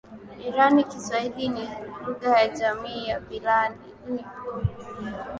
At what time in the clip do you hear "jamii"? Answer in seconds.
2.49-3.05